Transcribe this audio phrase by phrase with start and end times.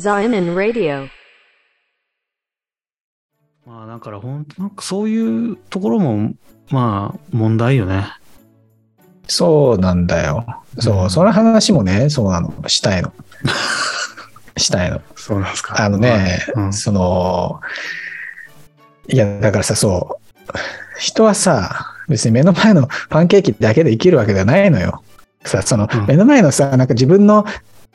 [0.00, 1.08] Zion Radio.
[3.66, 6.32] まあだから本当なんかそういうところも
[6.70, 8.06] まあ問題よね。
[9.28, 10.46] そうなんだよ。
[10.78, 13.12] そう、うんその話もね、そうなの、したいの。
[14.56, 15.02] したいの。
[15.16, 17.60] そうなんですかあのね、うんその、
[19.06, 25.02] いや、だからさ、そう、人はさ、別に目の前のパンケーキだけで生きるわけではないのよ。
[25.44, 27.44] さ、そのうん目の前のさ、なんか自分の、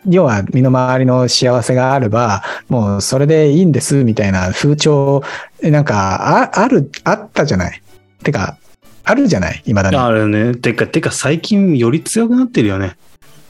[0.07, 5.23] 要は身の回りの幸せがあれば、もうそれでいいんですみたいな風潮、
[5.61, 7.81] なんか、あある、あったじゃない。
[8.23, 8.57] てか、
[9.03, 9.97] あるじゃない、今だに。
[9.97, 10.55] あるね。
[10.55, 12.97] てか、てか最近より強くなってるよね。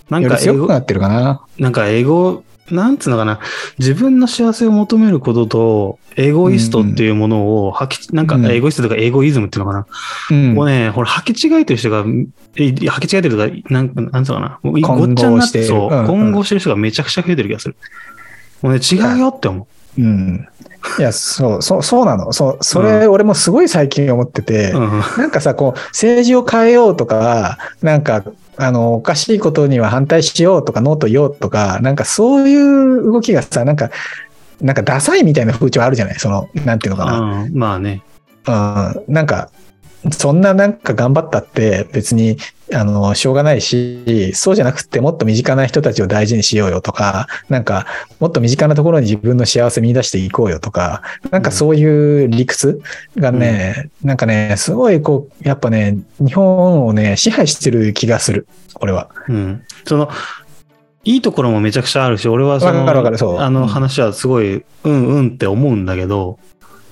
[0.09, 1.41] なんか英語強くなってるかな。
[1.57, 3.39] なんか英語、なんつうのかな、
[3.77, 9.87] 自分の幸せを求めることと、エゴイストっていうものを吐き、なんかうんエゴイストとかエゴイズムっていうのかな。
[10.31, 11.99] うんもうね、ほら、履き違えてる人が、
[12.55, 14.59] え履き違えてるとか、なんか、なんつうのかな。
[14.63, 17.75] もうごっちゃになって、そう、混合してる人がめちゃくちゃ増えてる気がする。
[18.61, 20.47] もうね、違うよって思うん。
[20.99, 22.31] いや、そう、そう、そうなの。
[22.33, 24.77] そう、それ、俺もすごい最近思ってて、う。
[24.77, 25.01] うん。
[25.17, 28.23] なんかさ、こう、政治を変えようとか、なんか、
[28.57, 33.89] あの、おかしいことには反対しようとか、ノーと言おうとか、なんかそういう動きがさ、なんか、
[34.61, 36.15] なんかダサいみたいな風潮あるじゃない？
[36.15, 37.19] その、なんていうのかな。
[37.43, 38.01] うんまあね。
[38.47, 39.49] うん、なんか、
[40.11, 42.37] そんななんか頑張ったって別に、
[42.73, 47.85] あの、しょうがないし、そうじゃなくてもっと身近な人たちを大事にしようよとか、なんか、
[48.19, 52.81] もっと身近なところに自分の幸せ見出していこうよとか、なんかそういう理屈
[53.17, 58.47] がね、なんかね、すごいこう、やっぱね、日本をね、支配してる気がする、
[58.79, 59.09] 俺は。
[59.27, 59.63] うん。
[59.85, 60.09] その、
[61.03, 66.39] いいところもめちゃくちゃあるし、俺はその、あの話はすごい、うんうんって思うんだけど、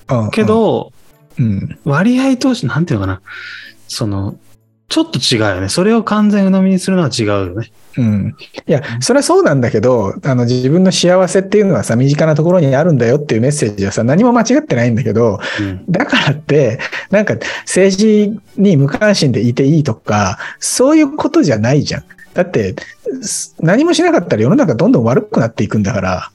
[0.08, 0.92] うん、けど、
[1.38, 3.22] うん、割合として、なんていうのかな。
[3.88, 4.36] その、
[4.88, 5.68] ちょっと違うよね。
[5.68, 7.72] それを完全鵜呑みにするのは違うよね。
[7.96, 8.36] うん。
[8.66, 15.84] いや、それはそうなんだけど、あの、自分の幸せっていうのはさ、身近なところにあるんだよっていうメッセージはさ、何も間違ってないんだけど、うん。
[15.88, 16.78] だからって、
[17.10, 22.04] なんか政治に無関心でいていいとか、そういうことじゃないじゃん。
[22.34, 22.74] だって、
[23.22, 26.30] す何もしなかったら世の中どんどん悪くなっていくんだから、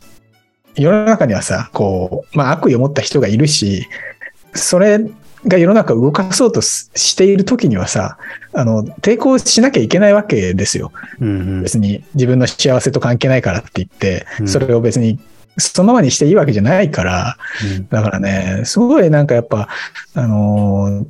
[0.75, 3.87] 世の中にはさ、こう、まあ悪意を持った人がいるし、
[4.53, 4.99] それ
[5.47, 8.17] が世の中を動かそうとすしている時にはさ、
[8.53, 10.91] あの、抵抗しなきゃいけないわけですよ。
[11.19, 15.19] うん別に自分の幸せと関係ないからって言ってう、んそれを別に
[15.57, 17.37] そのままにしていいわけじゃないから、
[17.77, 17.87] うん。
[17.87, 19.69] だからね、すごいなんかやっぱ、
[20.13, 21.05] あのー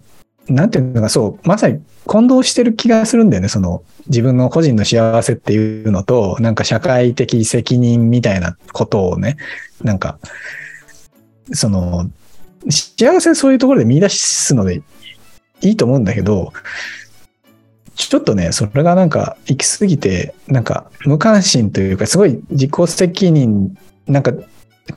[0.50, 9.38] なんていうのか、そう、まさに混同してる気がするんだよね、その、自分の個人の幸せっていうのと、なんか社会的責任みたいなことをね、
[9.84, 10.18] なんか、
[11.54, 12.10] その、
[12.68, 14.82] 幸せそういうところで見出すので
[15.62, 16.52] いいと思うんだけど、
[17.96, 23.78] ちょっとね、それがなんか行き過ぎて、なんか無関心というか、すごい自己責任、
[24.08, 24.34] なんか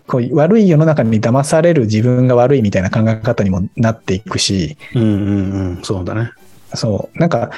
[0.07, 5.83] こう悪い世の中に騙される自分が悪いみたいな考え方にもなっていくし、うんうんうん。
[5.83, 6.31] そうだね。
[6.75, 7.51] そう、なんか、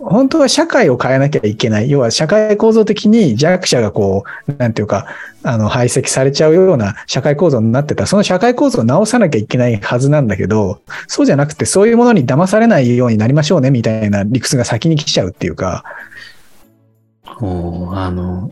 [0.00, 1.90] 本当は社会を変えなきゃいけない。
[1.90, 5.06] 要は社会構造的に弱者がこう、なんていうか、
[5.42, 8.06] あの、排斥されちゃうような社会構造になってた。
[8.06, 15.84] その社会構造を直さなきゃいけないはずなんだけど、そうじゃなくて、そういうものに騙されないようになりましょうね、みたいな理屈が先に来ちゃうっていうか、
[17.40, 18.50] おーあの、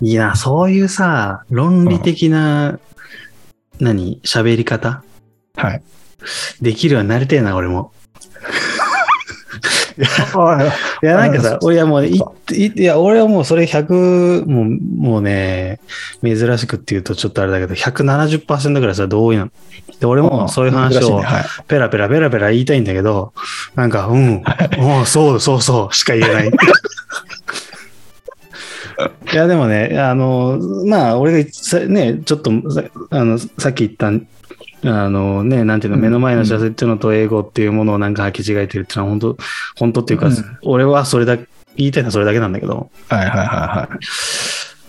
[0.00, 2.78] いや、そういうさ、論理的な、
[3.80, 5.02] 何、喋り方？
[5.56, 5.82] はい。
[6.60, 7.92] できるようになりてえな、俺も。
[9.98, 12.16] いや、なんかさ あ、俺はもうい、
[12.52, 14.66] いいや、俺はもうそれ100、もう、
[14.96, 15.80] もうね、
[16.22, 19.50] 珍しくって言うとちょっとあれだけど、170%ぐらいそれ同意なの。
[20.00, 21.20] で、俺もそういう話を。
[21.66, 23.32] ペラペラペラペラ言いたいんだけど、
[23.74, 24.44] なんか、うん、
[24.78, 26.50] もうそうそうそうしか言えない。
[29.32, 34.10] いや、でもね、あの、まあ、俺がさね、ちょっとさあのさっき言った、
[34.84, 39.36] あのね、なんていうの、うん目の前の幸せっていうのと英語っていうものをなんか履き違えてるっていうのは本当、
[39.76, 41.36] 本当っていうか、うん俺はそれだ、
[41.76, 43.88] 言いたいのはそれだけなんだけど、はいはいはいは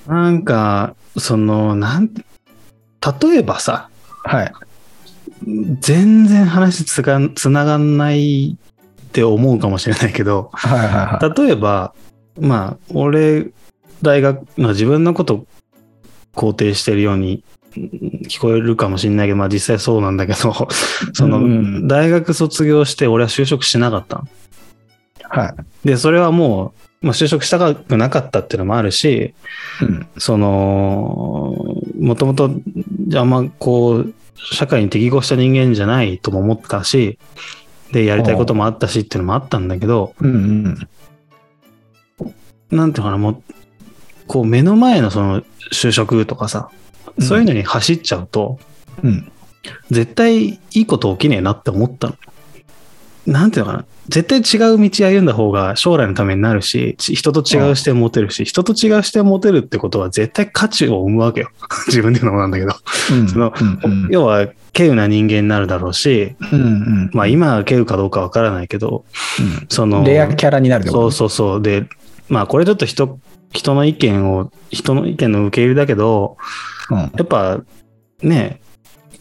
[0.08, 0.10] い。
[0.10, 3.90] なんか、その、なん、例えばさ、
[4.24, 4.54] はい。
[5.80, 8.58] 全然話つがつながんない
[9.10, 11.44] って思うかもしれないけど、はいはいはい。
[11.44, 11.94] 例えば、
[12.40, 13.48] まあ、俺、
[14.02, 15.46] 大学、まあ、自分のこと
[16.36, 17.44] 肯定してるようにうん
[18.28, 20.68] 聞こえるかもしれないけど、まあ実際そうなんだけど、
[21.14, 24.28] その、大学卒業して俺は就職しなかったの。
[25.30, 25.88] はい。
[25.88, 29.34] で、それはもう、まあ、就職したくなかったっていうのもあるし、
[29.82, 30.08] うん。
[30.18, 31.56] その、
[32.00, 32.52] もともと、
[33.16, 34.14] あんまこう、
[34.54, 37.18] 社会に適合した人間じゃないとも思ったし、
[37.92, 40.78] で、やりたいこともあったしっていうのもあったんだけど、うん
[42.22, 42.78] うん。
[42.78, 43.44] なんていうのかな、もう、
[44.28, 45.42] こう目の前のその
[45.74, 46.70] 就職とかさ、
[47.22, 48.60] そういうのに走っちゃうと、
[49.04, 49.32] うん。
[49.92, 52.16] 絶対いいこと起きねえなって思ったの。
[53.28, 53.86] なんていうのかな。
[54.08, 61.50] 絶対違う道歩んだ方が将来のためになるし、ち人と違う視点持てるし、人と違う視点持てるってことは絶対価値を生むわけよ。
[61.88, 62.74] 自分で言うのもなんだけど。
[63.12, 63.28] うん。
[63.28, 64.08] そのうん。
[64.10, 66.60] 要は、稀有な人間になるだろうし、うん。
[66.60, 67.10] うん。
[67.14, 69.06] まあ今は稀有かどうかわからないけど、
[69.70, 71.62] その、レアキャラになるそうそうそう。
[71.62, 71.86] で、
[72.30, 73.20] まあこれちょっと人、
[73.52, 76.38] 人の意見を、人の意見の受け入れだけど、
[76.90, 76.98] うん。
[76.98, 77.62] やっぱ
[78.22, 78.62] ね、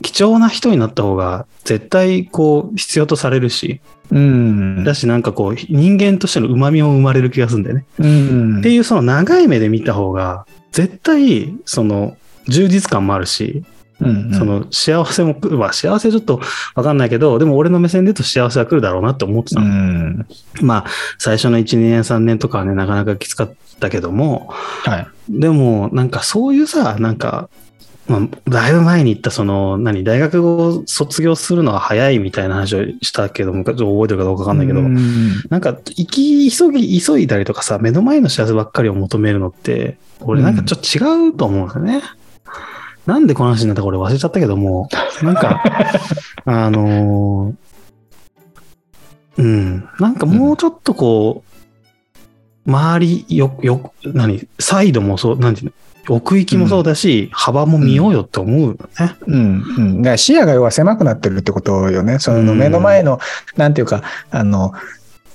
[0.03, 3.81] 貴重な人になった方が絶対こう必要とされるし、
[4.11, 4.85] うん。
[4.85, 7.87] だしなんかこう人間としての旨味も生まれる気がするんだよね。
[7.99, 8.59] うん。
[8.61, 12.17] っていうその長い目で見た方が絶対その
[12.47, 13.65] 充実感もあるし、
[14.01, 14.33] うん。
[14.33, 16.41] その幸せもまあ幸せちょっと
[16.75, 19.71] わかんないけど、でも俺の目線で言うと幸せは来るだろうなって思ってたうの。
[19.71, 20.27] ん。
[20.61, 20.85] まあ
[21.19, 25.07] 最初の1、2年、3年とかはね、なかなかきつかったけども、はい。
[25.29, 27.49] でも、なんかそういうさ、なんか、
[28.09, 34.97] まあ、だいぶ前に言った、その、何、大学を卒業するのは早いみたいな話をしたけども、ちょっと覚えてるかどうかわかんないけど、うん
[35.51, 42.03] なんか、生き急ぎ、急いだりとかさ、目の前の幸せばっかりを求めるのって、俺なんかちょっと違うと思うんだよね。
[43.09, 44.87] なんでこの話になったか俺忘れちゃったけども、
[45.23, 45.63] なんか、
[46.45, 51.43] あのーうん、なんかもうちょっとこ
[52.67, 55.73] う、周り、よ、よ、何、サイドもそう、なんていう
[56.11, 59.17] の、奥行きもそうだし、幅も見ようよって思うよね。
[59.27, 59.65] うん。
[59.79, 60.03] うん。
[60.03, 62.19] だから視野が要は狭くなってるってことよね。
[62.19, 63.21] そのうん目の前の、
[63.57, 64.75] なんていうか、あの、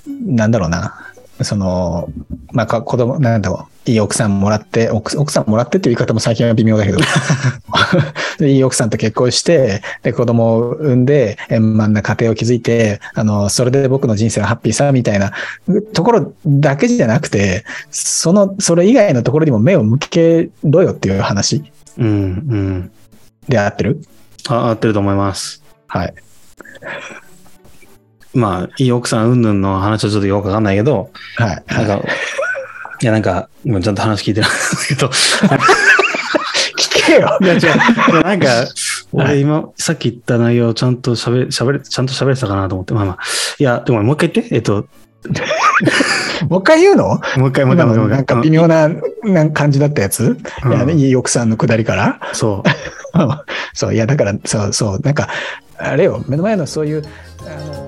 [0.08, 0.94] なんだろうな。
[1.42, 2.08] その、
[2.52, 3.73] まあ、か子供、なんだろう。
[3.86, 7.00] いい奥さんもらって、奥奥さんもらってっていう言い方も最近は微妙だけど、
[8.40, 15.34] で いい奥さんと結婚して、で、子供を産んで、円満な家庭を築いて、あの、それで僕の人生はハッピーさ、みたいな
[15.94, 21.64] ところだけじゃなくて、その、それ以外のところにも目を向けろよっていう話
[21.98, 22.92] うん、うん。
[23.48, 24.02] で合ってる？
[24.48, 25.62] あ合ってると思います。
[25.88, 26.14] はい。
[28.34, 31.64] まあ、いい奥さんうんぬんの話はちょっとよくわかんないけど、はい。
[31.68, 32.02] なんか、
[33.04, 37.38] いや、なんか、もうちゃんと話聞いてないんだけど、聞けよ。
[37.44, 38.24] いや、違う。
[38.24, 38.48] なんか、
[39.12, 43.18] 俺今、さっき言った内容、ちゃんと喋れ、喋れ、ちゃんと喋れてたかなと思って、まあまあ。
[43.60, 44.56] いや、でももう一回言って。
[44.56, 44.86] えっと、
[46.50, 47.06] もう一回言うの？
[47.38, 47.98] もう一回、もう一回、今もう一回。
[47.98, 48.90] のなんか微妙な
[49.24, 50.74] なん感じだったやつ、うん。
[50.74, 52.20] いやいい奥さんのくだりから？
[52.32, 52.70] そう。
[53.74, 55.28] そう、いや、だから、そうそう、なんか、
[55.78, 57.04] あれよ、目の前のそういう、
[57.42, 57.44] あ
[57.78, 57.83] の、